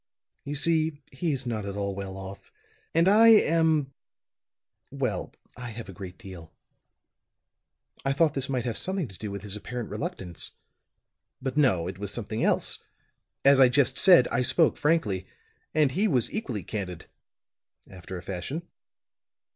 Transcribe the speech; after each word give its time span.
"You 0.45 0.55
see, 0.55 1.03
he 1.11 1.31
is 1.31 1.45
not 1.45 1.63
at 1.63 1.77
all 1.77 1.93
well 1.93 2.17
off, 2.17 2.51
and 2.95 3.07
I 3.07 3.27
am 3.27 3.93
well 4.89 5.31
I 5.55 5.69
have 5.69 5.89
a 5.89 5.93
great 5.93 6.17
deal. 6.17 6.51
I 8.03 8.11
thought 8.11 8.33
this 8.33 8.49
might 8.49 8.65
have 8.65 8.79
something 8.79 9.07
to 9.09 9.17
do 9.19 9.29
with 9.29 9.43
his 9.43 9.55
apparent 9.55 9.91
reluctance. 9.91 10.53
But 11.39 11.55
no, 11.55 11.87
it 11.87 11.99
was 11.99 12.11
something 12.11 12.43
else. 12.43 12.79
As 13.45 13.59
I 13.59 13.69
just 13.69 13.99
said, 13.99 14.27
I 14.29 14.41
spoke 14.41 14.75
frankly; 14.75 15.27
and 15.71 15.91
he 15.91 16.07
was 16.07 16.33
equally 16.33 16.63
candid, 16.63 17.05
after 17.87 18.17
a 18.17 18.23
fashion. 18.23 18.67